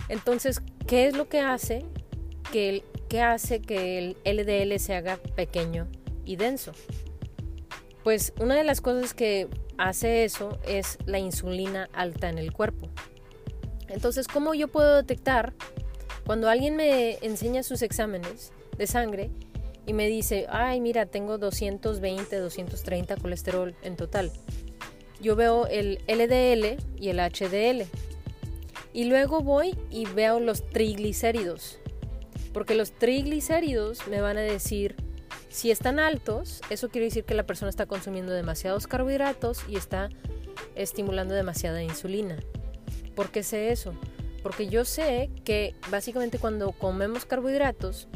Entonces, 0.09 0.63
¿qué 0.87 1.09
es 1.09 1.17
lo 1.17 1.29
que 1.29 1.41
hace 1.41 1.85
que 2.53 2.69
el, 2.69 2.85
¿qué 3.09 3.21
hace 3.23 3.61
que 3.61 3.99
el 3.99 4.17
LDL 4.25 4.79
se 4.79 4.95
haga 4.95 5.17
pequeño 5.35 5.89
y 6.25 6.37
denso? 6.37 6.73
Pues 8.05 8.33
una 8.39 8.55
de 8.55 8.63
las 8.63 8.81
cosas 8.81 9.15
que 9.15 9.49
hace 9.79 10.25
eso 10.25 10.61
es 10.65 10.99
la 11.07 11.19
insulina 11.19 11.89
alta 11.93 12.29
en 12.29 12.39
el 12.39 12.53
cuerpo. 12.53 12.89
Entonces, 13.89 14.29
¿cómo 14.29 14.55
yo 14.55 14.69
puedo 14.69 14.97
detectar 14.97 15.55
cuando 16.27 16.49
alguien 16.49 16.77
me 16.77 17.19
enseña 17.23 17.63
sus 17.63 17.83
exámenes 17.83 18.53
de 18.79 18.87
sangre 18.87 19.31
y 19.87 19.93
me 19.93 20.07
dice, 20.07 20.47
ay, 20.49 20.81
mira, 20.81 21.07
tengo 21.07 21.39
220, 21.39 22.37
230 22.37 23.17
colesterol 23.17 23.75
en 23.83 23.97
total. 23.97 24.33
Yo 25.21 25.37
veo 25.37 25.67
el 25.67 25.99
LDL 26.09 26.83
y 26.99 27.09
el 27.09 27.19
HDL. 27.19 27.87
Y 28.93 29.05
luego 29.05 29.41
voy 29.41 29.77
y 29.91 30.07
veo 30.07 30.41
los 30.41 30.69
triglicéridos. 30.71 31.79
Porque 32.53 32.75
los 32.75 32.93
triglicéridos 32.93 34.07
me 34.07 34.21
van 34.21 34.39
a 34.39 34.43
decir, 34.43 34.97
si 35.51 35.71
están 35.71 35.99
altos, 35.99 36.63
eso 36.71 36.89
quiere 36.89 37.07
decir 37.07 37.25
que 37.25 37.35
la 37.35 37.45
persona 37.45 37.71
está 37.71 37.87
consumiendo 37.87 38.33
demasiados 38.33 38.87
carbohidratos 38.87 39.65
y 39.69 39.77
está 39.77 40.09
estimulando 40.75 41.35
demasiada 41.35 41.83
insulina. 41.83 42.39
¿Por 43.15 43.31
qué 43.31 43.43
sé 43.43 43.71
eso? 43.71 43.95
Porque 44.45 44.69
yo 44.69 44.85
sé 44.85 45.31
que 45.43 45.75
básicamente 45.91 46.39
cuando 46.39 46.73
comemos 46.73 47.25
carbohidratos, 47.25 48.09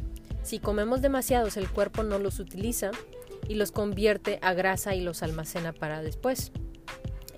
si 0.42 0.58
comemos 0.58 1.00
demasiados, 1.00 1.56
el 1.56 1.70
cuerpo 1.70 2.02
no 2.02 2.18
los 2.18 2.38
utiliza 2.38 2.90
y 3.48 3.54
los 3.54 3.72
convierte 3.72 4.38
a 4.42 4.52
grasa 4.52 4.94
y 4.94 5.00
los 5.00 5.22
almacena 5.22 5.72
para 5.72 6.02
después. 6.02 6.52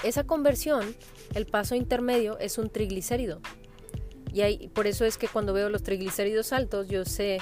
Esa 0.02 0.24
conversión, 0.24 0.96
el 1.34 1.46
paso 1.46 1.76
intermedio, 1.76 2.36
es 2.40 2.58
un 2.58 2.68
triglicérido. 2.68 3.40
Y 4.32 4.66
por 4.70 4.88
eso 4.88 5.04
es 5.04 5.18
que 5.18 5.28
cuando 5.28 5.52
veo 5.52 5.68
los 5.68 5.84
triglicéridos 5.84 6.52
altos, 6.52 6.88
yo 6.88 7.04
sé 7.04 7.38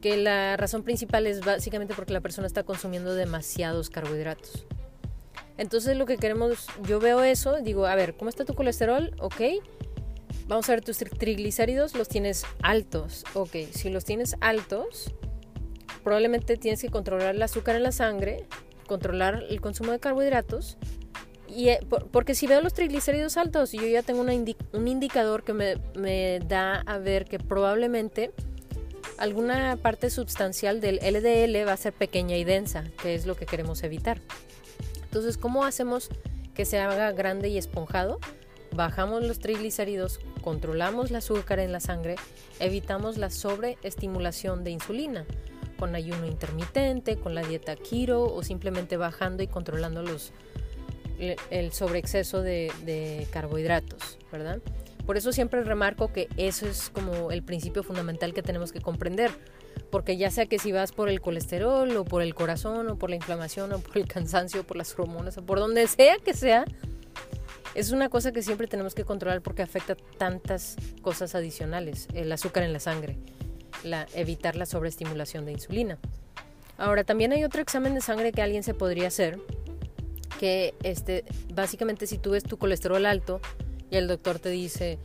que 0.00 0.16
la 0.16 0.56
razón 0.56 0.84
principal 0.84 1.26
es 1.26 1.40
básicamente 1.40 1.94
porque 1.94 2.12
la 2.12 2.20
persona 2.20 2.46
está 2.46 2.62
consumiendo 2.62 3.16
demasiados 3.16 3.90
carbohidratos. 3.90 4.64
Entonces 5.58 5.96
lo 5.96 6.06
que 6.06 6.18
queremos, 6.18 6.68
yo 6.86 7.00
veo 7.00 7.24
eso, 7.24 7.60
digo, 7.62 7.86
a 7.86 7.96
ver, 7.96 8.14
¿cómo 8.14 8.28
está 8.28 8.44
tu 8.44 8.54
colesterol? 8.54 9.12
Ok. 9.18 9.40
Vamos 10.50 10.68
a 10.68 10.72
ver 10.72 10.82
tus 10.82 10.98
triglicéridos, 10.98 11.94
los 11.94 12.08
tienes 12.08 12.44
altos. 12.60 13.24
Ok, 13.34 13.50
si 13.70 13.88
los 13.88 14.04
tienes 14.04 14.34
altos, 14.40 15.14
probablemente 16.02 16.56
tienes 16.56 16.80
que 16.80 16.88
controlar 16.88 17.36
el 17.36 17.42
azúcar 17.42 17.76
en 17.76 17.84
la 17.84 17.92
sangre, 17.92 18.48
controlar 18.88 19.44
el 19.48 19.60
consumo 19.60 19.92
de 19.92 20.00
carbohidratos. 20.00 20.76
Y, 21.46 21.68
eh, 21.68 21.78
porque 22.10 22.34
si 22.34 22.48
veo 22.48 22.60
los 22.62 22.74
triglicéridos 22.74 23.36
altos, 23.36 23.70
yo 23.70 23.86
ya 23.86 24.02
tengo 24.02 24.22
un 24.22 24.88
indicador 24.88 25.44
que 25.44 25.52
me, 25.52 25.76
me 25.94 26.40
da 26.40 26.80
a 26.80 26.98
ver 26.98 27.26
que 27.26 27.38
probablemente 27.38 28.32
alguna 29.18 29.76
parte 29.76 30.10
sustancial 30.10 30.80
del 30.80 30.96
LDL 30.96 31.64
va 31.64 31.74
a 31.74 31.76
ser 31.76 31.92
pequeña 31.92 32.36
y 32.36 32.42
densa, 32.42 32.82
que 33.00 33.14
es 33.14 33.24
lo 33.24 33.36
que 33.36 33.46
queremos 33.46 33.84
evitar. 33.84 34.20
Entonces, 35.04 35.36
¿cómo 35.36 35.64
hacemos 35.64 36.08
que 36.54 36.64
se 36.64 36.80
haga 36.80 37.12
grande 37.12 37.50
y 37.50 37.56
esponjado? 37.56 38.18
Bajamos 38.74 39.24
los 39.24 39.38
triglicéridos, 39.38 40.20
controlamos 40.42 41.10
el 41.10 41.16
azúcar 41.16 41.58
en 41.58 41.72
la 41.72 41.80
sangre, 41.80 42.16
evitamos 42.60 43.18
la 43.18 43.30
sobreestimulación 43.30 44.64
de 44.64 44.70
insulina 44.70 45.26
con 45.78 45.94
ayuno 45.94 46.26
intermitente, 46.26 47.16
con 47.16 47.34
la 47.34 47.42
dieta 47.42 47.74
keto 47.74 48.32
o 48.32 48.42
simplemente 48.42 48.96
bajando 48.96 49.42
y 49.42 49.48
controlando 49.48 50.02
los, 50.02 50.32
el 51.18 51.72
sobreexceso 51.72 52.42
de, 52.42 53.26
carbohidratos, 53.30 54.18
¿verdad? 54.30 54.60
Por 55.06 55.16
eso 55.16 55.32
siempre 55.32 55.64
remarco 55.64 56.12
que 56.12 56.28
eso 56.36 56.66
es 56.66 56.90
como 56.90 57.32
el 57.32 57.42
principio 57.42 57.82
fundamental 57.82 58.34
que 58.34 58.42
tenemos 58.42 58.72
que 58.72 58.80
comprender 58.80 59.30
porque 59.90 60.16
ya 60.16 60.30
sea 60.30 60.46
que 60.46 60.58
si 60.58 60.72
vas 60.72 60.92
por 60.92 61.08
el 61.08 61.20
colesterol 61.20 61.96
o 61.96 62.04
por 62.04 62.22
el 62.22 62.34
corazón 62.34 62.88
o 62.88 62.96
por 62.96 63.10
la 63.10 63.16
inflamación 63.16 63.72
o 63.72 63.78
por 63.78 63.98
el 63.98 64.06
cansancio, 64.06 64.64
por 64.64 64.76
las 64.76 64.96
hormonas 64.96 65.36
o 65.38 65.42
por 65.42 65.58
donde 65.58 65.86
sea 65.86 66.16
que 66.18 66.34
sea, 66.34 66.64
es 67.74 67.92
una 67.92 68.08
cosa 68.08 68.32
que 68.32 68.42
siempre 68.42 68.66
tenemos 68.66 68.94
que 68.94 69.04
controlar 69.04 69.42
porque 69.42 69.62
afecta 69.62 69.96
tantas 70.18 70.76
cosas 71.02 71.34
adicionales, 71.34 72.08
el 72.14 72.30
azúcar 72.32 72.64
en 72.64 72.72
la 72.72 72.80
sangre, 72.80 73.18
la, 73.84 74.06
evitar 74.14 74.56
la 74.56 74.66
sobreestimulación 74.66 75.44
de 75.44 75.52
insulina. 75.52 75.98
Ahora, 76.78 77.04
también 77.04 77.32
hay 77.32 77.44
otro 77.44 77.60
examen 77.60 77.94
de 77.94 78.00
sangre 78.00 78.32
que 78.32 78.42
alguien 78.42 78.62
se 78.62 78.74
podría 78.74 79.08
hacer, 79.08 79.38
que 80.38 80.74
este, 80.82 81.24
básicamente 81.52 82.06
si 82.06 82.18
tú 82.18 82.30
ves 82.30 82.42
tu 82.42 82.56
colesterol 82.56 83.04
alto 83.04 83.40
y 83.90 83.96
el 83.96 84.08
doctor 84.08 84.38
te 84.38 84.48
dice, 84.48 84.98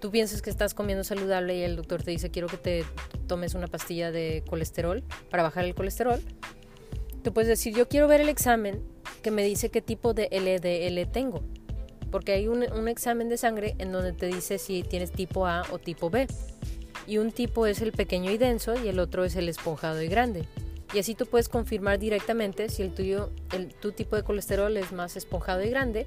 tú 0.00 0.10
piensas 0.10 0.42
que 0.42 0.50
estás 0.50 0.74
comiendo 0.74 1.04
saludable 1.04 1.56
y 1.56 1.62
el 1.62 1.76
doctor 1.76 2.02
te 2.02 2.10
dice 2.10 2.30
quiero 2.30 2.48
que 2.48 2.58
te 2.58 2.84
tomes 3.26 3.54
una 3.54 3.66
pastilla 3.66 4.12
de 4.12 4.44
colesterol 4.48 5.02
para 5.30 5.42
bajar 5.42 5.64
el 5.64 5.74
colesterol, 5.74 6.20
tú 7.22 7.32
puedes 7.32 7.48
decir 7.48 7.74
yo 7.74 7.88
quiero 7.88 8.06
ver 8.06 8.20
el 8.20 8.28
examen 8.28 8.82
que 9.22 9.30
me 9.30 9.42
dice 9.42 9.70
qué 9.70 9.80
tipo 9.80 10.14
de 10.14 10.28
LDL 10.30 11.10
tengo. 11.10 11.42
Porque 12.10 12.32
hay 12.32 12.48
un, 12.48 12.88
examen 12.88 13.28
de 13.28 13.36
sangre 13.36 13.74
en 13.78 13.92
donde 13.92 14.12
te 14.12 14.26
dice 14.26 14.58
si 14.58 14.82
tienes 14.82 15.12
tipo 15.12 15.46
A 15.46 15.64
o 15.70 15.78
tipo 15.78 16.10
B. 16.10 16.26
Y 17.06 17.18
un 17.18 17.32
tipo 17.32 17.66
es 17.66 17.80
el 17.80 17.92
pequeño 17.92 18.30
y 18.30 18.38
denso 18.38 18.74
y 18.82 18.88
el 18.88 18.98
otro 18.98 19.24
es 19.24 19.36
el 19.36 19.48
esponjado 19.48 20.02
y 20.02 20.08
grande. 20.08 20.46
Y 20.94 20.98
así 20.98 21.14
tú 21.14 21.26
puedes 21.26 21.48
confirmar 21.48 21.98
directamente 21.98 22.68
si 22.68 22.82
el 22.82 22.94
tuyo, 22.94 23.30
tu 23.80 23.92
tipo 23.92 24.16
de 24.16 24.22
colesterol 24.22 24.76
es 24.76 24.92
más 24.92 25.16
esponjado 25.16 25.62
y 25.62 25.70
grande 25.70 26.06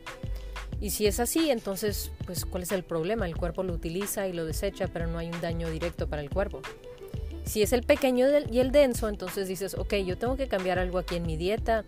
y 0.81 0.89
si 0.89 1.05
es 1.05 1.19
así, 1.19 1.51
entonces, 1.51 2.11
pues, 2.25 2.43
¿cuál 2.43 2.63
es 2.63 2.71
el 2.71 2.83
problema? 2.83 3.27
El 3.27 3.37
cuerpo 3.37 3.61
lo 3.61 3.71
utiliza 3.71 4.27
y 4.27 4.33
lo 4.33 4.45
desecha, 4.45 4.87
pero 4.87 5.05
no 5.05 5.19
hay 5.19 5.29
un 5.29 5.39
daño 5.39 5.69
directo 5.69 6.07
para 6.07 6.23
el 6.23 6.31
cuerpo. 6.31 6.61
Si 7.45 7.61
es 7.61 7.71
el 7.71 7.83
pequeño 7.83 8.27
y 8.51 8.59
el 8.59 8.71
denso, 8.71 9.07
entonces 9.07 9.47
dices, 9.47 9.75
ok, 9.75 9.93
yo 9.97 10.17
tengo 10.17 10.35
que 10.37 10.47
cambiar 10.47 10.79
algo 10.79 10.97
aquí 10.97 11.17
en 11.17 11.23
mi 11.27 11.37
dieta, 11.37 11.85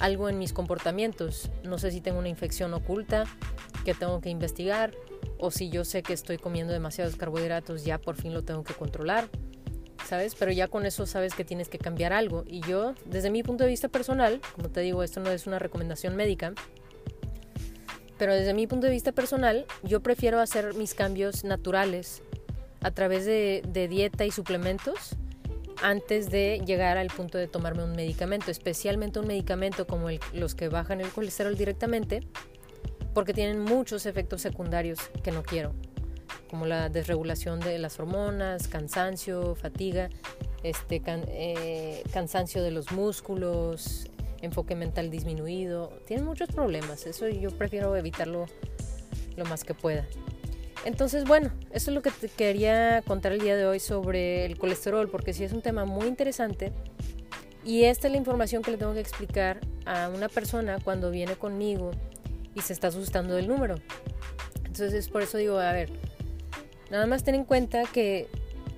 algo 0.00 0.28
en 0.28 0.38
mis 0.38 0.52
comportamientos. 0.52 1.50
No 1.64 1.78
sé 1.78 1.90
si 1.90 2.00
tengo 2.00 2.18
una 2.18 2.28
infección 2.28 2.74
oculta 2.74 3.24
que 3.84 3.94
tengo 3.94 4.20
que 4.20 4.30
investigar, 4.30 4.92
o 5.38 5.50
si 5.50 5.70
yo 5.70 5.84
sé 5.84 6.02
que 6.02 6.12
estoy 6.12 6.38
comiendo 6.38 6.72
demasiados 6.72 7.16
carbohidratos, 7.16 7.84
ya 7.84 7.98
por 7.98 8.16
fin 8.16 8.34
lo 8.34 8.42
tengo 8.42 8.64
que 8.64 8.74
controlar, 8.74 9.28
¿sabes? 10.06 10.34
Pero 10.34 10.52
ya 10.52 10.68
con 10.68 10.86
eso 10.86 11.06
sabes 11.06 11.34
que 11.34 11.44
tienes 11.44 11.68
que 11.68 11.78
cambiar 11.78 12.12
algo. 12.12 12.44
Y 12.46 12.60
yo, 12.62 12.94
desde 13.06 13.30
mi 13.30 13.42
punto 13.42 13.64
de 13.64 13.70
vista 13.70 13.88
personal, 13.88 14.40
como 14.54 14.68
te 14.68 14.80
digo, 14.80 15.02
esto 15.02 15.20
no 15.20 15.30
es 15.30 15.46
una 15.46 15.58
recomendación 15.58 16.16
médica, 16.16 16.54
pero 18.18 18.34
desde 18.34 18.52
mi 18.52 18.66
punto 18.66 18.86
de 18.86 18.92
vista 18.92 19.12
personal, 19.12 19.64
yo 19.84 20.00
prefiero 20.00 20.40
hacer 20.40 20.74
mis 20.74 20.94
cambios 20.94 21.44
naturales 21.44 22.22
a 22.80 22.90
través 22.90 23.24
de, 23.24 23.88
dieta 23.88 24.26
y 24.26 24.30
suplementos 24.30 25.14
antes 25.82 26.30
de 26.30 26.62
llegar 26.64 26.98
al 26.98 27.08
punto 27.08 27.38
de 27.38 27.48
tomarme 27.48 27.84
un 27.84 27.92
medicamento, 27.92 28.50
especialmente 28.50 29.18
un 29.18 29.26
medicamento 29.26 29.86
como 29.86 30.08
los 30.32 30.54
que 30.54 30.68
bajan 30.68 31.00
el 31.00 31.08
colesterol 31.10 31.56
directamente, 31.56 32.26
porque 33.14 33.32
tienen 33.32 33.60
muchos 33.60 34.06
efectos 34.06 34.42
secundarios 34.42 34.98
que 35.22 35.32
no 35.32 35.42
quiero, 35.42 35.72
como 36.50 36.66
la 36.66 36.88
desregulación 36.88 37.60
de 37.60 37.78
las 37.78 37.98
hormonas, 37.98 38.68
cansancio, 38.68 39.54
fatiga, 39.54 40.08
este, 40.62 41.02
eh, 41.06 42.02
cansancio 42.12 42.62
de 42.62 42.70
los 42.70 42.92
músculos, 42.92 44.08
enfoque 44.40 44.74
mental 44.74 45.10
disminuido, 45.10 45.92
tienen 46.06 46.24
muchos 46.24 46.48
problemas, 46.48 47.06
eso 47.06 47.28
yo 47.28 47.50
prefiero 47.50 47.96
evitarlo 47.96 48.46
lo 49.36 49.44
más 49.44 49.64
que 49.64 49.74
pueda. 49.74 50.06
Entonces, 50.84 51.24
bueno, 51.24 51.50
eso 51.70 51.90
es 51.90 51.94
lo 51.94 52.02
que 52.02 52.10
te 52.10 52.28
quería 52.28 53.02
contar 53.02 53.32
el 53.32 53.40
día 53.40 53.56
de 53.56 53.66
hoy 53.66 53.80
sobre 53.80 54.46
el 54.46 54.56
colesterol, 54.56 55.08
porque 55.08 55.32
sí 55.32 55.44
es 55.44 55.52
un 55.52 55.60
tema 55.60 55.84
muy 55.84 56.06
interesante 56.06 56.72
y 57.64 57.84
esta 57.84 58.06
es 58.06 58.12
la 58.12 58.18
información 58.18 58.62
que 58.62 58.70
le 58.70 58.78
tengo 58.78 58.94
que 58.94 59.00
explicar 59.00 59.60
a 59.84 60.08
una 60.08 60.28
persona 60.28 60.78
cuando 60.82 61.10
viene 61.10 61.34
conmigo 61.36 61.90
y 62.54 62.62
se 62.62 62.72
está 62.72 62.88
asustando 62.88 63.34
del 63.34 63.48
número. 63.48 63.74
Entonces, 64.64 65.08
por 65.08 65.22
eso 65.22 65.36
digo, 65.36 65.58
a 65.58 65.72
ver, 65.72 65.90
nada 66.90 67.06
más 67.06 67.24
ten 67.24 67.34
en 67.34 67.44
cuenta 67.44 67.82
que 67.84 68.28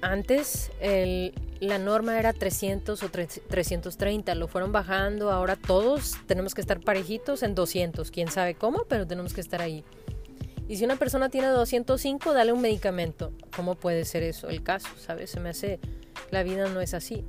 antes 0.00 0.72
la 1.60 1.78
norma 1.78 2.18
era 2.18 2.32
300 2.32 3.02
o 3.02 3.08
330, 3.10 4.34
lo 4.34 4.48
fueron 4.48 4.72
bajando, 4.72 5.30
ahora 5.30 5.56
todos 5.56 6.16
tenemos 6.26 6.54
que 6.54 6.62
estar 6.62 6.80
parejitos 6.80 7.42
en 7.42 7.54
200, 7.54 8.10
quién 8.10 8.28
sabe 8.28 8.54
cómo, 8.54 8.86
pero 8.88 9.06
tenemos 9.06 9.34
que 9.34 9.42
estar 9.42 9.60
ahí. 9.60 9.84
Y 10.70 10.76
si 10.76 10.84
una 10.84 10.94
persona 10.94 11.30
tiene 11.30 11.48
205, 11.48 12.32
dale 12.32 12.52
un 12.52 12.60
medicamento. 12.60 13.32
¿Cómo 13.56 13.74
puede 13.74 14.04
ser 14.04 14.22
eso 14.22 14.48
el 14.48 14.62
caso? 14.62 14.86
¿Sabes? 14.98 15.30
Se 15.30 15.40
me 15.40 15.48
hace, 15.48 15.80
la 16.30 16.44
vida 16.44 16.68
no 16.68 16.80
es 16.80 16.94
así. 16.94 17.24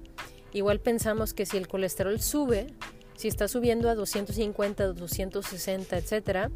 Igual 0.53 0.79
pensamos 0.79 1.33
que 1.33 1.47
si 1.47 1.57
el 1.57 1.67
colesterol 1.67 2.21
sube, 2.21 2.67
si 3.15 3.27
está 3.27 3.47
subiendo 3.47 3.89
a 3.89 3.95
250, 3.95 4.85
260, 4.93 5.97
etcétera, 5.97 6.51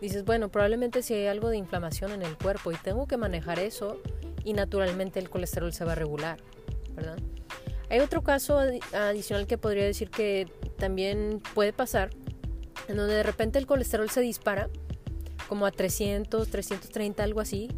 dices, 0.00 0.24
bueno, 0.24 0.48
probablemente 0.48 1.04
si 1.04 1.14
hay 1.14 1.28
algo 1.28 1.48
de 1.48 1.58
inflamación 1.58 2.10
en 2.10 2.22
el 2.22 2.36
cuerpo 2.36 2.72
y 2.72 2.74
tengo 2.74 3.06
que 3.06 3.16
manejar 3.16 3.60
eso 3.60 4.00
y 4.42 4.52
naturalmente 4.52 5.20
el 5.20 5.30
colesterol 5.30 5.72
se 5.72 5.84
va 5.84 5.92
a 5.92 5.94
regular. 5.94 6.40
Hay 7.88 8.00
otro 8.00 8.22
caso 8.22 8.58
adicional 8.92 9.46
que 9.46 9.58
podría 9.58 9.84
decir 9.84 10.10
que 10.10 10.48
también 10.76 11.40
puede 11.54 11.72
pasar, 11.72 12.10
en 12.88 12.96
donde 12.96 13.14
de 13.14 13.22
repente 13.22 13.60
el 13.60 13.66
colesterol 13.66 14.10
se 14.10 14.22
dispara 14.22 14.68
como 15.48 15.66
a 15.66 15.70
300, 15.70 16.48
330, 16.48 17.22
algo 17.22 17.40
así, 17.40 17.68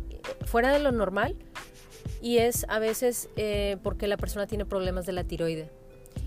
fuera 0.47 0.73
de 0.73 0.79
lo 0.79 0.93
normal, 0.93 1.37
y 2.21 2.39
es 2.39 2.67
a 2.69 2.79
veces 2.79 3.29
eh, 3.37 3.77
porque 3.83 4.07
la 4.07 4.17
persona 4.17 4.47
tiene 4.47 4.65
problemas 4.65 5.07
de 5.07 5.13
la 5.13 5.25
tiroide. 5.25 5.71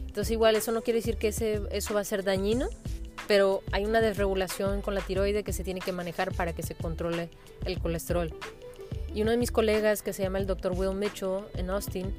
Entonces 0.08 0.32
igual 0.32 0.56
eso 0.56 0.72
no 0.72 0.82
quiere 0.82 1.00
decir 1.00 1.18
que 1.18 1.30
ese, 1.30 1.62
eso 1.72 1.94
va 1.94 2.02
a 2.02 2.06
ser 2.06 2.24
dañino, 2.24 2.68
pero 3.28 3.62
hay 3.72 3.86
una 3.86 4.02
desregulación 4.02 4.82
con 4.82 4.96
la 4.96 5.02
tiroide 5.02 5.44
que 5.44 5.54
se 5.54 5.64
tiene 5.64 5.80
que 5.80 5.92
manejar 5.92 6.34
para 6.34 6.54
que 6.54 6.64
se 6.64 6.76
controle 6.76 7.30
el 7.66 7.80
colesterol. 7.80 8.34
Y 9.14 9.22
uno 9.22 9.32
de 9.32 9.38
mis 9.38 9.52
colegas, 9.52 10.02
que 10.02 10.14
se 10.14 10.24
llama 10.24 10.40
el 10.40 10.48
Dr. 10.48 10.74
Will 10.74 10.94
Mitchell 10.96 11.46
en 11.56 11.70
Austin, 11.70 12.14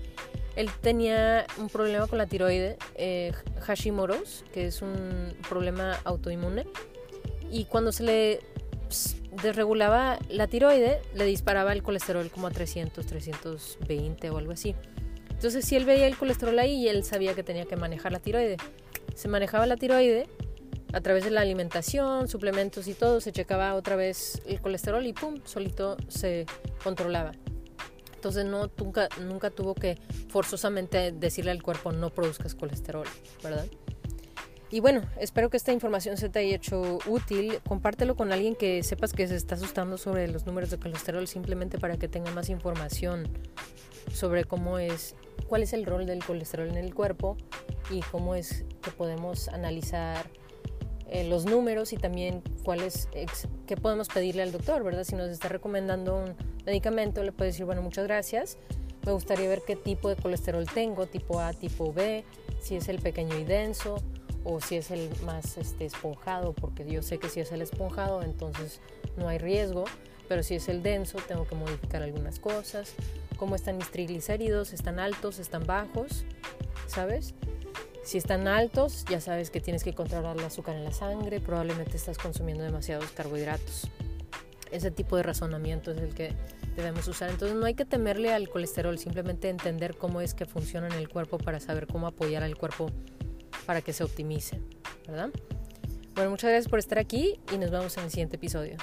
él 0.57 0.71
tenía 0.83 1.47
un 1.59 1.69
problema 1.69 2.07
con 2.07 2.19
la 2.19 2.26
tiroide, 2.26 2.76
eh, 2.95 3.33
Hashimoto's, 3.61 4.45
que 4.52 4.67
es 4.67 4.83
un 4.83 5.35
problema 5.49 5.99
autoinmune. 6.05 6.67
Y 7.50 7.64
cuando 7.64 7.93
se 7.93 8.02
le 8.02 8.41
desregulaba 9.42 10.18
la 10.28 10.46
tiroide, 10.46 11.00
le 11.14 11.25
disparaba 11.25 11.72
el 11.72 11.82
colesterol 11.82 12.30
como 12.30 12.46
a 12.46 12.50
300, 12.50 13.04
320 13.04 14.30
o 14.30 14.38
algo 14.38 14.52
así. 14.52 14.75
Entonces, 15.30 15.64
si 15.64 15.76
él 15.76 15.84
veía 15.84 16.06
el 16.06 16.16
colesterol 16.16 16.58
ahí, 16.58 16.88
él 16.88 17.04
sabía 17.04 17.34
que 17.34 17.42
tenía 17.42 17.64
que 17.64 17.76
manejar 17.76 18.12
la 18.12 18.20
tiroide. 18.20 18.56
Se 19.14 19.28
manejaba 19.28 19.66
la 19.66 19.76
tiroide 19.76 20.28
a 20.92 21.00
través 21.00 21.25
de 21.25 21.30
la 21.30 21.40
alimentación, 21.40 22.28
suplementos 22.28 22.87
y 22.87 22.94
todo, 22.94 23.20
se 23.20 23.32
checaba 23.32 23.75
otra 23.75 23.96
vez 23.96 24.42
el 24.46 24.61
colesterol 24.61 25.04
y 25.06 25.12
pum, 25.12 25.40
solito 25.44 25.96
se 26.08 26.46
controlaba. 26.84 27.32
Entonces 28.14 28.44
no, 28.44 28.70
nunca, 28.78 29.08
nunca 29.20 29.50
tuvo 29.50 29.75
que 29.75 29.99
forzosamente 30.28 31.11
decirle 31.11 31.50
al 31.50 31.62
cuerpo 31.62 31.90
no 31.90 32.11
produzcas 32.11 32.54
colesterol, 32.54 33.06
¿verdad? 33.42 33.66
Y 34.73 34.81
bueno, 34.81 35.02
espero 35.19 35.50
que 35.50 35.59
esta 35.59 35.71
información 35.71 36.17
se 36.17 36.31
te 36.31 36.38
haya 36.38 36.57
hecho 36.57 36.99
útil. 37.07 37.59
Compártelo 37.69 38.17
con 38.17 38.33
alguien 38.33 38.57
que 38.57 38.83
sepas 38.83 39.12
que 39.12 39.29
se 39.29 39.37
está 39.37 39.55
asustando 39.55 39.99
sobre 39.99 40.29
los 40.29 40.47
números 40.47 40.71
de 40.71 40.79
colesterol 40.79 41.29
simplemente 41.29 41.79
para 41.79 41.99
que 41.99 42.09
tenga 42.09 42.31
más 42.31 42.49
información 42.49 43.29
sobre 44.11 44.45
cómo 44.45 44.79
es 44.79 45.14
cuál 45.47 45.62
es 45.62 45.75
el 45.75 45.85
rol 45.85 46.07
del 46.07 46.25
colesterol 46.25 46.69
en 46.69 46.79
el 46.79 46.95
cuerpo 46.95 47.37
y 47.91 48.00
cómo 48.00 48.35
es 48.35 48.64
que 48.81 48.91
podemos 48.91 49.49
analizar 49.49 50.25
eh, 51.07 51.25
los 51.25 51.45
números 51.45 51.93
y 51.93 51.99
también 51.99 52.43
cuál 52.64 52.81
es, 52.81 53.11
qué 53.67 53.76
podemos 53.76 54.09
pedirle 54.09 54.43
al 54.43 54.52
doctor, 54.52 54.83
¿verdad? 54.83 55.05
Si 55.05 55.14
nos 55.17 55.29
está 55.29 55.49
recomendando 55.49 56.17
un 56.17 56.35
medicamento, 56.64 57.23
le 57.23 57.33
puede 57.33 57.50
decir, 57.50 57.67
bueno, 57.67 57.83
muchas 57.83 58.07
gracias, 58.07 58.57
me 59.05 59.12
gustaría 59.12 59.50
ver 59.50 59.61
qué 59.67 59.76
tipo 59.76 60.09
de 60.09 60.17
colesterol 60.17 60.64
tengo, 60.73 61.05
tipo 61.05 61.41
A, 61.41 61.52
tipo 61.52 61.93
B, 61.93 62.25
si 62.62 62.76
es 62.76 62.88
el 62.88 63.00
pequeño 63.00 63.38
y 63.38 63.45
denso 63.45 64.02
o 64.44 64.61
si 64.61 64.76
es 64.76 64.90
el 64.90 65.11
más 65.25 65.56
este, 65.56 65.84
esponjado, 65.84 66.52
porque 66.52 66.84
yo 66.90 67.02
sé 67.02 67.18
que 67.18 67.28
si 67.28 67.40
es 67.40 67.52
el 67.52 67.62
esponjado, 67.62 68.22
entonces 68.22 68.80
no 69.16 69.28
hay 69.28 69.38
riesgo, 69.38 69.84
pero 70.28 70.42
si 70.42 70.54
es 70.54 70.68
el 70.68 70.82
denso, 70.82 71.18
tengo 71.26 71.46
que 71.46 71.54
modificar 71.54 72.02
algunas 72.02 72.38
cosas. 72.38 72.94
¿Cómo 73.37 73.54
están 73.54 73.76
mis 73.76 73.90
triglicéridos? 73.90 74.72
¿Están 74.72 74.99
altos? 74.99 75.38
¿Están 75.38 75.66
bajos? 75.66 76.25
¿Sabes? 76.87 77.34
Si 78.02 78.18
están 78.18 78.49
altos, 78.49 79.04
ya 79.08 79.20
sabes 79.20 79.50
que 79.50 79.61
tienes 79.61 79.84
que 79.84 79.94
controlar 79.94 80.37
el 80.37 80.44
azúcar 80.44 80.75
en 80.75 80.84
la 80.84 80.92
sangre, 80.92 81.40
probablemente 81.40 81.96
estás 81.96 82.18
consumiendo 82.18 82.64
demasiados 82.64 83.11
carbohidratos. 83.12 83.88
Ese 84.72 84.90
tipo 84.90 85.16
de 85.16 85.22
razonamiento 85.22 85.92
es 85.92 85.99
el 85.99 86.14
que 86.14 86.32
debemos 86.75 87.06
usar. 87.06 87.30
Entonces 87.30 87.56
no 87.56 87.66
hay 87.66 87.75
que 87.75 87.84
temerle 87.84 88.32
al 88.32 88.49
colesterol, 88.49 88.99
simplemente 88.99 89.49
entender 89.49 89.96
cómo 89.96 90.20
es 90.20 90.34
que 90.34 90.46
funciona 90.46 90.88
en 90.88 90.94
el 90.94 91.08
cuerpo 91.08 91.38
para 91.38 91.61
saber 91.61 91.87
cómo 91.87 92.06
apoyar 92.06 92.42
al 92.42 92.56
cuerpo 92.56 92.90
para 93.66 93.81
que 93.81 93.92
se 93.92 94.04
optimice, 94.04 94.61
¿verdad? 95.07 95.31
Bueno, 96.14 96.31
muchas 96.31 96.50
gracias 96.50 96.69
por 96.69 96.78
estar 96.78 96.99
aquí 96.99 97.40
y 97.52 97.59
nos 97.59 97.71
vemos 97.71 97.97
en 97.97 98.04
el 98.04 98.11
siguiente 98.11 98.37
episodio. 98.37 98.76